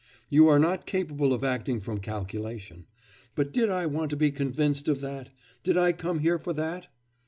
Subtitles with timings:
[0.31, 2.87] You are not capable of acting from calculation;
[3.35, 5.29] but did I want to be convinced of that?
[5.61, 6.87] did I come here for that?